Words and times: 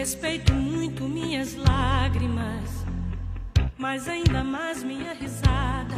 Respeito 0.00 0.54
muito 0.54 1.06
minhas 1.06 1.54
lágrimas, 1.56 2.70
mas 3.76 4.08
ainda 4.08 4.42
mais 4.42 4.82
minha 4.82 5.12
risada. 5.12 5.94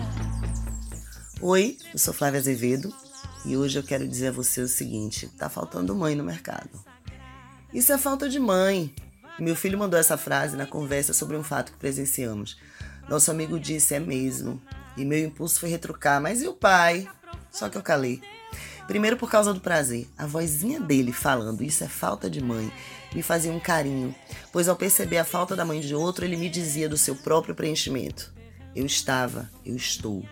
Oi, 1.41 1.79
eu 1.93 1.99
sou 2.01 2.13
Flávia 2.13 2.41
Azevedo 2.41 2.93
e 3.47 3.57
hoje 3.57 3.79
eu 3.79 3.83
quero 3.85 4.09
dizer 4.09 4.27
a 4.27 4.33
você 4.33 4.61
o 4.61 4.67
seguinte: 4.67 5.29
tá 5.39 5.49
faltando 5.49 5.95
mãe 5.95 6.17
no 6.17 6.25
mercado. 6.25 6.69
Isso 7.73 7.93
é 7.93 7.97
falta 7.97 8.29
de 8.29 8.41
mãe. 8.41 8.93
Meu 9.39 9.55
filho 9.55 9.79
mandou 9.79 10.01
essa 10.01 10.19
frase 10.19 10.57
na 10.57 10.67
conversa 10.67 11.13
sobre 11.13 11.37
um 11.37 11.45
fato 11.45 11.71
que 11.71 11.79
presenciamos. 11.79 12.59
Nosso 13.09 13.31
amigo 13.31 13.57
disse: 13.61 13.95
é 13.95 14.01
mesmo. 14.01 14.61
E 14.97 15.05
meu 15.05 15.25
impulso 15.25 15.61
foi 15.61 15.69
retrucar, 15.69 16.21
mas 16.21 16.43
e 16.43 16.49
o 16.49 16.55
pai? 16.55 17.09
Só 17.53 17.69
que 17.69 17.79
eu 17.79 17.83
calei. 17.83 18.21
Primeiro 18.93 19.17
por 19.17 19.31
causa 19.31 19.55
do 19.55 19.61
prazer. 19.61 20.07
A 20.19 20.27
vozinha 20.27 20.79
dele 20.79 21.15
falando 21.15 21.65
isso 21.65 21.83
é 21.83 21.89
falta 21.89 22.29
de 22.29 22.45
mãe 22.45 22.71
me 23.15 23.23
fazia 23.23 23.51
um 23.51 23.59
carinho, 23.59 24.15
pois 24.53 24.69
ao 24.69 24.77
perceber 24.77 25.17
a 25.17 25.25
falta 25.25 25.57
da 25.57 25.65
mãe 25.65 25.81
de 25.81 25.95
outro, 25.95 26.27
ele 26.27 26.37
me 26.37 26.47
dizia 26.47 26.91
do 26.91 26.99
seu 26.99 27.17
próprio 27.17 27.55
preenchimento. 27.55 28.31
Eu 28.77 28.85
estava, 28.85 29.51
eu 29.65 29.75
estou. 29.75 30.23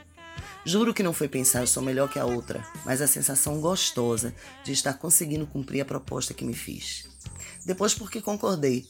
Juro 0.62 0.92
que 0.92 1.02
não 1.02 1.14
foi 1.14 1.26
pensar 1.26 1.60
eu 1.60 1.66
sou 1.66 1.82
melhor 1.82 2.10
que 2.10 2.18
a 2.18 2.26
outra, 2.26 2.62
mas 2.84 3.00
a 3.00 3.06
sensação 3.06 3.62
gostosa 3.62 4.34
de 4.62 4.72
estar 4.72 4.92
conseguindo 4.92 5.46
cumprir 5.46 5.80
a 5.80 5.86
proposta 5.86 6.34
que 6.34 6.44
me 6.44 6.52
fiz. 6.52 7.08
Depois 7.64 7.94
porque 7.94 8.20
concordei. 8.20 8.86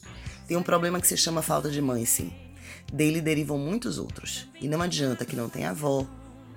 Tem 0.49 0.57
um 0.57 0.63
problema 0.63 0.99
que 0.99 1.07
se 1.07 1.15
chama 1.15 1.41
falta 1.41 1.71
de 1.71 1.81
mãe, 1.81 2.05
sim. 2.05 2.33
Dele 2.91 3.21
derivam 3.21 3.57
muitos 3.57 3.97
outros. 3.97 4.49
E 4.59 4.67
não 4.67 4.81
adianta 4.81 5.23
que 5.23 5.37
não 5.37 5.47
tenha 5.47 5.69
avó, 5.69 6.05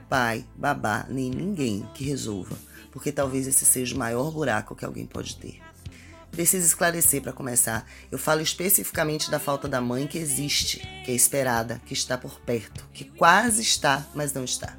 pai, 0.08 0.44
babá, 0.54 1.06
nem 1.08 1.30
ninguém 1.30 1.88
que 1.94 2.04
resolva, 2.04 2.56
porque 2.92 3.12
talvez 3.12 3.46
esse 3.46 3.64
seja 3.64 3.94
o 3.94 3.98
maior 3.98 4.30
buraco 4.30 4.74
que 4.74 4.84
alguém 4.84 5.06
pode 5.06 5.36
ter. 5.36 5.60
Preciso 6.30 6.66
esclarecer 6.66 7.22
para 7.22 7.32
começar. 7.32 7.88
Eu 8.10 8.18
falo 8.18 8.40
especificamente 8.40 9.30
da 9.30 9.38
falta 9.38 9.68
da 9.68 9.80
mãe 9.80 10.06
que 10.06 10.18
existe, 10.18 10.78
que 11.04 11.12
é 11.12 11.14
esperada, 11.14 11.80
que 11.86 11.94
está 11.94 12.19
por 12.19 12.41
perto, 12.41 12.84
que 12.92 13.05
quase 13.05 13.62
está, 13.62 14.05
mas 14.14 14.33
não 14.33 14.42
está. 14.42 14.77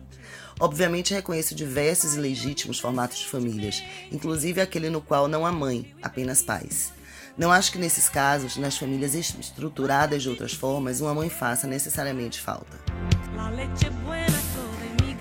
Obviamente 0.60 1.14
reconheço 1.14 1.56
diversos 1.56 2.16
e 2.16 2.20
legítimos 2.20 2.80
formatos 2.80 3.20
de 3.20 3.28
famílias, 3.28 3.82
inclusive 4.12 4.62
aquele 4.62 4.90
no 4.90 5.02
qual 5.02 5.28
não 5.28 5.46
há 5.46 5.52
mãe, 5.52 5.94
apenas 6.02 6.42
pais. 6.42 6.94
Não 7.38 7.52
acho 7.52 7.72
que 7.72 7.78
nesses 7.78 8.08
casos, 8.08 8.56
nas 8.56 8.78
famílias 8.78 9.14
estruturadas 9.14 10.24
de 10.24 10.30
outras 10.30 10.54
formas, 10.54 11.02
uma 11.02 11.14
mãe 11.14 11.30
faça 11.30 11.68
necessariamente 11.68 12.40
falta. 12.40 12.78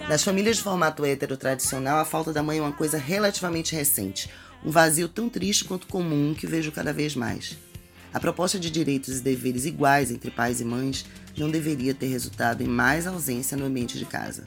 Nas 0.09 0.23
famílias 0.23 0.59
de 0.59 0.63
formato 0.63 1.03
hétero 1.03 1.35
tradicional, 1.35 1.99
a 1.99 2.05
falta 2.05 2.31
da 2.31 2.43
mãe 2.43 2.59
é 2.59 2.61
uma 2.61 2.73
coisa 2.73 2.99
relativamente 2.99 3.75
recente, 3.75 4.29
um 4.63 4.71
vazio 4.71 5.09
tão 5.09 5.31
triste 5.31 5.65
quanto 5.65 5.87
comum 5.87 6.35
que 6.35 6.47
vejo 6.47 6.71
cada 6.71 6.93
vez 6.93 7.17
mais. 7.17 7.57
A 8.13 8.21
proposta 8.21 8.61
de 8.61 8.71
direitos 8.71 9.19
e 9.19 9.23
deveres 9.23 9.65
iguais 9.65 10.11
entre 10.11 10.31
pais 10.31 10.61
e 10.61 10.65
mães 10.65 11.07
não 11.39 11.51
deveria 11.51 11.95
ter 11.95 12.07
resultado 12.07 12.63
em 12.63 12.69
mais 12.69 13.07
ausência 13.07 13.57
no 13.57 13.65
ambiente 13.65 13.99
de 13.99 14.05
casa. 14.05 14.45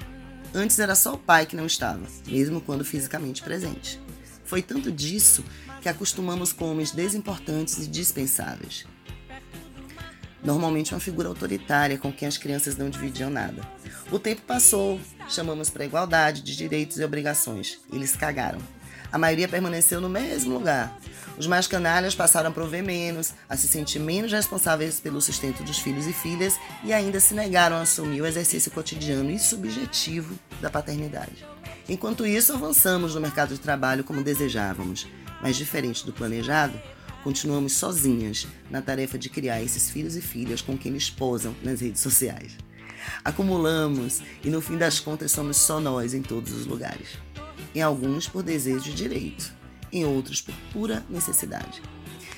Antes 0.53 0.77
era 0.77 0.93
só 0.93 1.15
o 1.15 1.17
pai 1.17 1.47
que 1.47 1.55
não 1.55 1.65
estava, 1.65 2.05
mesmo 2.27 2.61
quando 2.61 2.85
fisicamente 2.85 3.41
presente. 3.41 3.99
Foi 4.45 4.61
tanto 4.61 4.91
disso 4.91 5.43
que 5.81 5.89
acostumamos 5.89 6.53
com 6.53 6.71
homens 6.71 6.91
desimportantes 6.91 7.79
e 7.79 7.87
dispensáveis. 7.87 8.85
Normalmente 10.47 10.93
uma 10.93 11.01
figura 11.01 11.27
autoritária 11.27 11.97
com 11.97 12.09
quem 12.09 12.25
as 12.25 12.37
crianças 12.37 12.77
não 12.77 12.89
dividiam 12.89 13.29
nada. 13.29 13.61
O 14.09 14.17
tempo 14.17 14.43
passou, 14.43 14.97
chamamos 15.27 15.69
para 15.69 15.83
igualdade 15.83 16.41
de 16.41 16.55
direitos 16.55 16.97
e 16.97 17.03
obrigações. 17.03 17.79
Eles 17.91 18.15
cagaram. 18.15 18.59
A 19.11 19.17
maioria 19.17 19.49
permaneceu 19.49 19.99
no 19.99 20.07
mesmo 20.07 20.53
lugar. 20.53 20.97
Os 21.37 21.47
mais 21.47 21.67
canalhas 21.67 22.15
passaram 22.15 22.49
a 22.49 22.53
prover 22.53 22.81
menos, 22.81 23.33
a 23.49 23.57
se 23.57 23.67
sentir 23.67 23.99
menos 23.99 24.31
responsáveis 24.31 25.01
pelo 25.01 25.19
sustento 25.19 25.63
dos 25.63 25.79
filhos 25.79 26.07
e 26.07 26.13
filhas 26.13 26.57
e 26.81 26.93
ainda 26.93 27.19
se 27.19 27.33
negaram 27.33 27.75
a 27.75 27.81
assumir 27.81 28.21
o 28.21 28.25
exercício 28.25 28.71
cotidiano 28.71 29.29
e 29.29 29.37
subjetivo 29.37 30.33
da 30.61 30.69
paternidade. 30.69 31.45
Enquanto 31.89 32.25
isso, 32.25 32.53
avançamos 32.53 33.15
no 33.15 33.19
mercado 33.19 33.53
de 33.53 33.59
trabalho 33.59 34.05
como 34.05 34.23
desejávamos, 34.23 35.07
mas 35.41 35.57
diferente 35.57 36.05
do 36.05 36.13
planejado, 36.13 36.79
continuamos 37.27 37.73
sozinhas 37.73 38.47
na 38.71 38.81
tarefa 38.81 39.17
de 39.19 39.29
criar 39.29 39.61
esses 39.61 39.89
filhos 39.89 40.15
e 40.15 40.21
filhas 40.21 40.61
com 40.61 40.77
quem 40.77 40.93
eles 40.93 41.09
posam 41.09 41.53
nas 41.61 41.81
redes 41.81 41.99
sociais. 42.01 42.55
Acumulamos 43.21 44.21
e 44.45 44.49
no 44.49 44.61
fim 44.61 44.77
das 44.77 45.01
contas 45.01 45.31
somos 45.31 45.57
só 45.57 45.81
nós 45.81 46.13
em 46.13 46.21
todos 46.21 46.53
os 46.53 46.65
lugares 46.65 47.17
em 47.75 47.81
alguns 47.81 48.29
por 48.29 48.43
desejo 48.43 48.79
de 48.79 48.93
direito, 48.93 49.53
em 49.91 50.05
outros 50.05 50.39
por 50.39 50.55
pura 50.71 51.05
necessidade. 51.09 51.81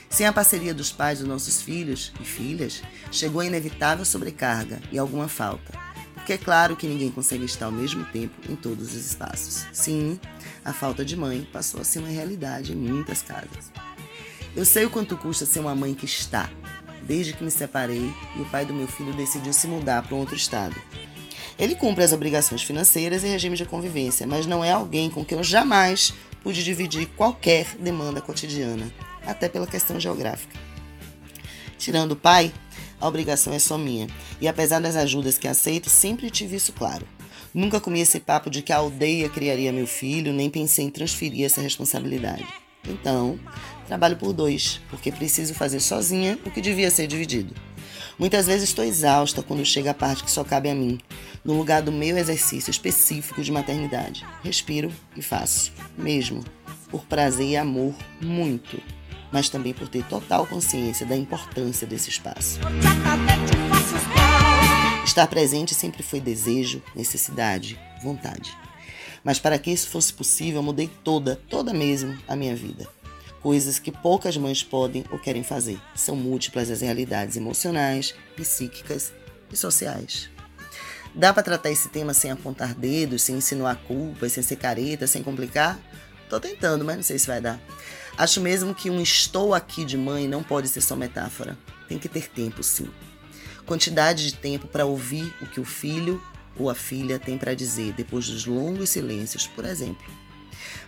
Sem 0.10 0.26
a 0.26 0.34
parceria 0.34 0.74
dos 0.74 0.92
pais 0.92 1.20
dos 1.20 1.28
nossos 1.28 1.62
filhos 1.62 2.12
e 2.20 2.26
filhas, 2.26 2.82
chegou 3.12 3.42
a 3.42 3.46
inevitável 3.46 4.04
sobrecarga 4.04 4.82
e 4.92 4.98
alguma 4.98 5.28
falta, 5.28 5.72
porque 6.16 6.34
é 6.34 6.38
claro 6.38 6.76
que 6.76 6.88
ninguém 6.88 7.12
consegue 7.12 7.46
estar 7.46 7.68
ao 7.68 7.72
mesmo 7.72 8.04
tempo 8.06 8.34
em 8.52 8.56
todos 8.56 8.88
os 8.88 9.06
espaços. 9.06 9.68
Sim, 9.72 10.20
a 10.66 10.74
falta 10.74 11.06
de 11.06 11.16
mãe 11.16 11.48
passou 11.54 11.80
a 11.80 11.84
ser 11.84 12.00
uma 12.00 12.10
realidade 12.10 12.74
em 12.74 12.76
muitas 12.76 13.22
casas. 13.22 13.72
Eu 14.56 14.66
sei 14.66 14.86
o 14.86 14.90
quanto 14.90 15.18
custa 15.18 15.46
ser 15.46 15.60
uma 15.60 15.76
mãe 15.76 15.94
que 15.94 16.06
está, 16.06 16.50
desde 17.04 17.34
que 17.34 17.44
me 17.44 17.52
separei 17.52 18.12
e 18.36 18.42
o 18.42 18.46
pai 18.46 18.66
do 18.66 18.74
meu 18.74 18.88
filho 18.88 19.14
decidiu 19.14 19.54
se 19.54 19.68
mudar 19.68 20.04
para 20.04 20.16
um 20.16 20.20
outro 20.20 20.36
estado, 20.36 20.76
ele 21.60 21.76
cumpre 21.76 22.06
as 22.06 22.14
obrigações 22.14 22.64
financeiras 22.64 23.22
e 23.22 23.28
regime 23.28 23.58
de 23.58 23.66
convivência, 23.66 24.26
mas 24.26 24.46
não 24.46 24.64
é 24.64 24.72
alguém 24.72 25.10
com 25.10 25.26
quem 25.26 25.38
eu 25.38 25.44
jamais 25.44 26.14
pude 26.42 26.64
dividir 26.64 27.08
qualquer 27.18 27.76
demanda 27.78 28.22
cotidiana, 28.22 28.90
até 29.26 29.50
pela 29.50 29.68
questão 29.68 30.00
geográfica. 30.00 30.58
Tirando 31.78 32.14
o 32.14 32.16
pai, 32.16 32.54
a 33.00 33.06
obrigação 33.06 33.54
é 33.54 33.60
só 33.60 33.78
minha, 33.78 34.08
e 34.40 34.48
apesar 34.48 34.80
das 34.80 34.96
ajudas 34.96 35.38
que 35.38 35.50
aceito, 35.50 35.90
sempre 35.90 36.30
tive 36.30 36.56
isso 36.56 36.72
claro. 36.72 37.06
Nunca 37.54 37.82
comi 37.82 38.00
esse 38.00 38.22
papo 38.22 38.50
de 38.50 38.62
que 38.62 38.72
a 38.72 38.78
aldeia 38.78 39.28
criaria 39.28 39.74
meu 39.74 39.88
filho, 39.88 40.32
nem 40.32 40.50
pensei 40.50 40.86
em 40.86 40.90
transferir 40.90 41.46
essa 41.46 41.60
responsabilidade. 41.60 42.48
Então, 42.88 43.38
trabalho 43.90 44.18
por 44.18 44.34
dois, 44.34 44.80
porque 44.88 45.12
preciso 45.12 45.56
fazer 45.56 45.80
sozinha 45.80 46.38
o 46.46 46.52
que 46.52 46.62
devia 46.62 46.92
ser 46.92 47.08
dividido. 47.08 47.56
Muitas 48.20 48.46
vezes 48.46 48.70
estou 48.70 48.86
exausta 48.86 49.42
quando 49.42 49.66
chega 49.66 49.90
a 49.90 49.96
parte 49.96 50.24
que 50.24 50.30
só 50.30 50.44
cabe 50.44 50.70
a 50.70 50.76
mim, 50.76 51.00
no 51.44 51.58
lugar 51.58 51.82
do 51.82 51.92
meu 51.92 52.16
exercício 52.16 52.70
específico 52.70 53.42
de 53.42 53.52
maternidade. 53.52 54.24
Respiro 54.44 54.94
e 55.18 55.24
faço, 55.24 55.72
mesmo, 55.98 56.46
por 56.92 57.04
prazer 57.06 57.48
e 57.48 57.58
amor, 57.58 57.96
muito, 58.22 58.80
mas 59.32 59.50
também 59.50 59.74
por 59.74 59.88
ter 59.88 60.04
total 60.04 60.46
consciência 60.46 61.04
da 61.04 61.16
importância 61.16 61.88
desse 61.88 62.12
espaço. 62.12 62.60
Estar 65.04 65.26
presente 65.26 65.74
sempre 65.74 66.04
foi 66.04 66.20
desejo, 66.20 66.80
necessidade, 66.96 67.80
vontade. 68.04 68.56
Mas 69.24 69.40
para 69.40 69.58
que 69.58 69.72
isso 69.72 69.90
fosse 69.90 70.14
possível, 70.14 70.62
mudei 70.62 70.88
toda, 71.04 71.36
toda 71.50 71.74
mesmo 71.74 72.16
a 72.28 72.36
minha 72.36 72.56
vida 72.56 72.88
coisas 73.42 73.80
que 73.80 73.92
poucas 73.92 74.38
mães 74.38 74.64
podem 74.64 75.06
ou 75.12 75.20
querem 75.20 75.44
fazer. 75.44 75.80
São 75.96 76.16
múltiplas 76.16 76.70
as 76.70 76.82
realidades 76.82 77.36
emocionais, 77.36 78.14
psíquicas 78.36 79.14
e 79.52 79.58
sociais. 79.58 80.30
Dá 81.14 81.34
para 81.34 81.44
tratar 81.44 81.72
esse 81.72 81.90
tema 81.90 82.14
sem 82.14 82.32
apontar 82.32 82.74
dedos, 82.74 83.24
sem 83.24 83.36
insinuar 83.36 83.78
culpas, 83.88 84.34
sem 84.34 84.44
ser 84.44 84.58
careta, 84.58 85.08
sem 85.08 85.24
complicar? 85.24 85.80
Tô 86.30 86.40
tentando, 86.40 86.86
mas 86.86 86.98
não 86.98 87.04
sei 87.04 87.18
se 87.18 87.28
vai 87.28 87.42
dar. 87.42 87.60
Acho 88.18 88.40
mesmo 88.40 88.76
que 88.76 88.90
um 88.90 89.02
estou 89.02 89.54
aqui 89.54 89.84
de 89.84 89.98
mãe 89.98 90.28
não 90.28 90.44
pode 90.44 90.68
ser 90.68 90.82
só 90.82 90.96
metáfora. 90.96 91.58
Tem 91.88 91.98
que 91.98 92.08
ter 92.08 92.30
tempo, 92.30 92.62
sim. 92.62 92.90
Quantidade 93.66 94.26
de 94.26 94.36
tempo 94.36 94.68
para 94.68 94.86
ouvir 94.86 95.34
o 95.42 95.48
que 95.48 95.60
o 95.60 95.66
filho 95.66 96.22
ou 96.58 96.70
a 96.70 96.76
filha 96.76 97.18
tem 97.18 97.38
para 97.38 97.56
dizer 97.56 97.94
depois 97.94 98.28
dos 98.28 98.46
longos 98.46 98.90
silêncios, 98.90 99.48
por 99.48 99.66
exemplo 99.66 100.06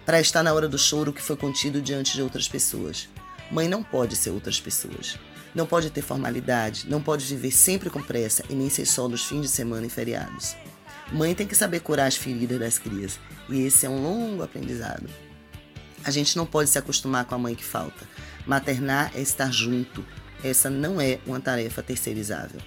para 0.05 0.19
estar 0.19 0.43
na 0.43 0.53
hora 0.53 0.67
do 0.67 0.77
choro 0.77 1.13
que 1.13 1.21
foi 1.21 1.35
contido 1.35 1.81
diante 1.81 2.13
de 2.13 2.21
outras 2.21 2.47
pessoas. 2.47 3.07
Mãe 3.51 3.67
não 3.67 3.83
pode 3.83 4.15
ser 4.15 4.29
outras 4.29 4.59
pessoas. 4.59 5.17
Não 5.53 5.65
pode 5.65 5.89
ter 5.89 6.01
formalidade, 6.01 6.89
não 6.89 7.01
pode 7.01 7.25
viver 7.25 7.51
sempre 7.51 7.89
com 7.89 8.01
pressa 8.01 8.43
e 8.49 8.55
nem 8.55 8.69
ser 8.69 8.85
só 8.85 9.07
nos 9.07 9.25
fins 9.25 9.41
de 9.41 9.47
semana 9.49 9.85
e 9.85 9.89
feriados. 9.89 10.55
Mãe 11.11 11.35
tem 11.35 11.45
que 11.45 11.55
saber 11.55 11.81
curar 11.81 12.07
as 12.07 12.15
feridas 12.15 12.57
das 12.57 12.79
crias, 12.79 13.19
e 13.49 13.61
esse 13.63 13.85
é 13.85 13.89
um 13.89 14.01
longo 14.01 14.43
aprendizado. 14.43 15.09
A 16.03 16.09
gente 16.09 16.37
não 16.37 16.45
pode 16.45 16.69
se 16.69 16.77
acostumar 16.77 17.25
com 17.25 17.35
a 17.35 17.37
mãe 17.37 17.53
que 17.53 17.65
falta. 17.65 18.07
Maternar 18.47 19.11
é 19.13 19.19
estar 19.21 19.51
junto. 19.51 20.05
Essa 20.41 20.69
não 20.69 21.01
é 21.01 21.19
uma 21.27 21.39
tarefa 21.39 21.83
terceirizável. 21.83 22.61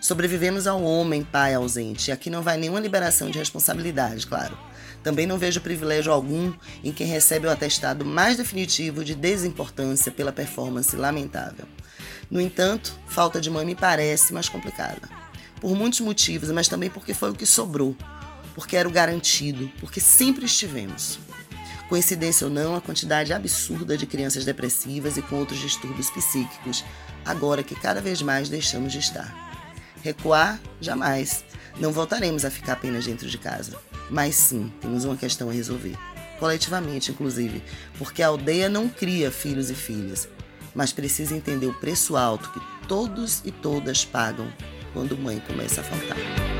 Sobrevivemos 0.00 0.66
ao 0.66 0.82
homem 0.82 1.22
pai 1.22 1.54
ausente, 1.54 2.10
e 2.10 2.12
aqui 2.12 2.28
não 2.28 2.42
vai 2.42 2.56
nenhuma 2.56 2.80
liberação 2.80 3.30
de 3.30 3.38
responsabilidade, 3.38 4.26
claro. 4.26 4.58
Também 5.08 5.26
não 5.26 5.38
vejo 5.38 5.62
privilégio 5.62 6.12
algum 6.12 6.52
em 6.84 6.92
quem 6.92 7.06
recebe 7.06 7.46
o 7.46 7.50
atestado 7.50 8.04
mais 8.04 8.36
definitivo 8.36 9.02
de 9.02 9.14
desimportância 9.14 10.12
pela 10.12 10.30
performance 10.30 10.94
lamentável. 10.94 11.64
No 12.30 12.38
entanto, 12.38 12.94
falta 13.06 13.40
de 13.40 13.48
mãe 13.48 13.64
me 13.64 13.74
parece 13.74 14.34
mais 14.34 14.50
complicada. 14.50 15.08
Por 15.62 15.74
muitos 15.74 16.00
motivos, 16.00 16.50
mas 16.50 16.68
também 16.68 16.90
porque 16.90 17.14
foi 17.14 17.30
o 17.30 17.34
que 17.34 17.46
sobrou, 17.46 17.96
porque 18.54 18.76
era 18.76 18.86
o 18.86 18.92
garantido, 18.92 19.72
porque 19.80 19.98
sempre 19.98 20.44
estivemos. 20.44 21.18
Coincidência 21.88 22.46
ou 22.46 22.52
não, 22.52 22.76
a 22.76 22.80
quantidade 22.82 23.32
absurda 23.32 23.96
de 23.96 24.04
crianças 24.04 24.44
depressivas 24.44 25.16
e 25.16 25.22
com 25.22 25.36
outros 25.36 25.58
distúrbios 25.58 26.10
psíquicos, 26.10 26.84
agora 27.24 27.62
que 27.62 27.74
cada 27.74 28.02
vez 28.02 28.20
mais 28.20 28.50
deixamos 28.50 28.92
de 28.92 28.98
estar. 28.98 29.34
Recuar? 30.02 30.60
Jamais. 30.82 31.46
Não 31.80 31.92
voltaremos 31.92 32.44
a 32.44 32.50
ficar 32.50 32.74
apenas 32.74 33.06
dentro 33.06 33.26
de 33.26 33.38
casa. 33.38 33.87
Mas 34.10 34.34
sim, 34.34 34.72
temos 34.80 35.04
uma 35.04 35.16
questão 35.16 35.50
a 35.50 35.52
resolver. 35.52 35.96
Coletivamente, 36.38 37.10
inclusive, 37.10 37.62
porque 37.98 38.22
a 38.22 38.28
aldeia 38.28 38.68
não 38.68 38.88
cria 38.88 39.30
filhos 39.30 39.70
e 39.70 39.74
filhas, 39.74 40.28
mas 40.74 40.92
precisa 40.92 41.34
entender 41.34 41.66
o 41.66 41.74
preço 41.74 42.16
alto 42.16 42.50
que 42.52 42.60
todos 42.86 43.42
e 43.44 43.50
todas 43.50 44.04
pagam 44.04 44.46
quando 44.92 45.18
mãe 45.18 45.42
começa 45.46 45.80
a 45.80 45.84
faltar. 45.84 46.57